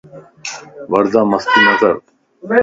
[0.91, 1.91] وردا مستي نڪر